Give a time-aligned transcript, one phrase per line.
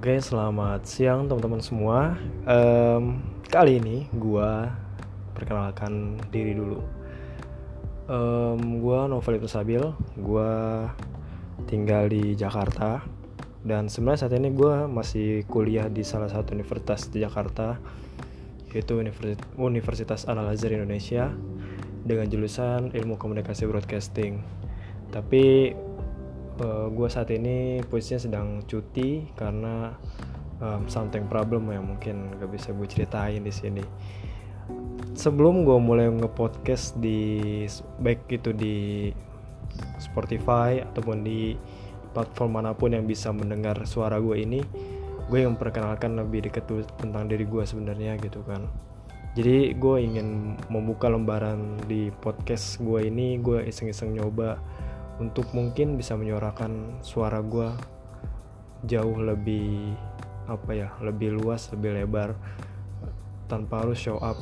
[0.00, 2.16] Oke, selamat siang teman-teman semua.
[2.48, 3.20] Um,
[3.52, 4.50] kali ini gue
[5.36, 6.80] perkenalkan diri dulu.
[8.08, 9.84] Um, gue Novel itu Sabil,
[10.16, 10.52] gue
[11.68, 13.04] tinggal di Jakarta
[13.60, 17.76] dan sebenarnya saat ini gue masih kuliah di salah satu universitas di Jakarta
[18.72, 19.04] yaitu
[19.60, 21.28] Universitas Al Azhar Indonesia
[22.08, 24.40] dengan jurusan Ilmu Komunikasi Broadcasting.
[25.12, 25.76] Tapi
[26.60, 29.96] uh, eh, gue saat ini posisinya sedang cuti karena
[30.60, 33.84] um, something problem yang mungkin gak bisa gue ceritain di sini.
[35.16, 37.64] Sebelum gue mulai nge-podcast di
[37.98, 39.10] baik itu di
[39.98, 41.56] Spotify ataupun di
[42.10, 44.60] platform mana pun yang bisa mendengar suara gue ini
[45.30, 46.66] gue yang memperkenalkan lebih dekat
[46.98, 48.66] tentang diri gue sebenarnya gitu kan.
[49.38, 54.58] Jadi gue ingin membuka lembaran di podcast gue ini gue iseng-iseng nyoba
[55.20, 57.68] untuk mungkin bisa menyuarakan suara gue
[58.88, 59.92] jauh lebih
[60.48, 62.34] apa ya lebih luas lebih lebar
[63.46, 64.40] tanpa harus show up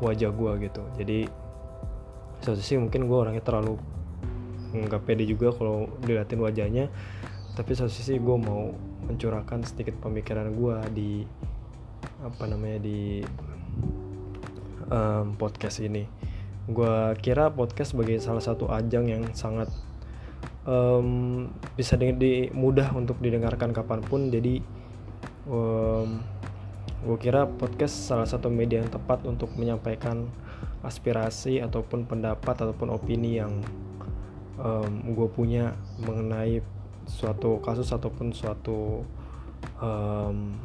[0.00, 0.82] wajah gue gitu.
[0.96, 1.18] Jadi
[2.40, 3.78] satu sih mungkin gue orangnya terlalu
[4.74, 6.90] nggak pede juga kalau diliatin wajahnya
[7.54, 8.74] tapi satu sisi gue mau
[9.06, 11.10] mencurahkan sedikit pemikiran gue di
[12.24, 13.22] apa namanya di
[14.90, 16.08] um, podcast ini.
[16.64, 19.68] Gue kira podcast sebagai salah satu ajang yang sangat
[20.64, 24.28] um, bisa di, di mudah untuk didengarkan kapan pun.
[24.32, 24.60] Jadi
[25.48, 26.20] um,
[27.04, 30.28] gue kira podcast salah satu media yang tepat untuk menyampaikan
[30.84, 33.60] aspirasi ataupun pendapat ataupun opini yang
[34.60, 36.60] um, gue punya mengenai
[37.04, 39.04] suatu kasus ataupun suatu
[39.80, 40.56] um,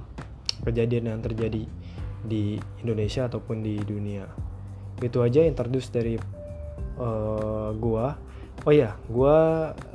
[0.64, 1.64] kejadian yang terjadi
[2.24, 4.28] di Indonesia ataupun di dunia.
[5.00, 6.20] Itu aja introduce dari
[7.00, 8.20] uh, gua
[8.68, 9.40] oh ya gue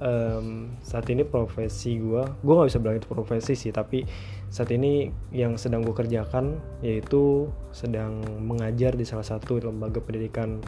[0.00, 4.08] um, saat ini profesi gue gue nggak bisa bilang itu profesi sih tapi
[4.54, 10.62] saat ini yang sedang gue kerjakan yaitu sedang mengajar di salah satu lembaga pendidikan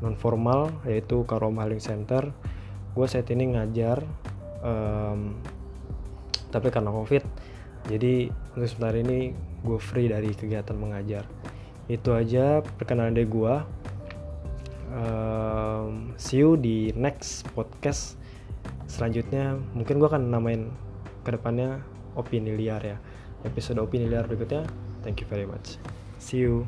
[0.00, 2.32] non formal yaitu Karoma Healing Center.
[2.96, 4.04] Gue saat ini ngajar
[4.64, 5.36] um,
[6.48, 7.20] tapi karena covid.
[7.92, 11.28] Jadi untuk sebentar ini gue free dari kegiatan mengajar.
[11.92, 13.54] Itu aja perkenalan dari gue
[14.96, 15.45] um,
[16.16, 18.16] see you di next podcast
[18.88, 19.56] selanjutnya.
[19.76, 20.72] Mungkin gue akan namain
[21.22, 21.80] ke depannya
[22.16, 22.98] opini liar ya.
[23.44, 24.64] Episode opini liar berikutnya.
[25.04, 25.78] Thank you very much.
[26.18, 26.66] See you